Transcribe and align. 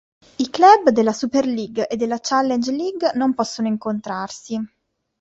I 0.39 0.49
club 0.49 0.89
della 0.89 1.13
Super 1.13 1.45
League 1.45 1.85
e 1.87 1.95
della 1.95 2.17
Challenge 2.19 2.71
League 2.71 3.11
non 3.13 3.35
possono 3.35 3.67
incontrarsi. 3.67 4.59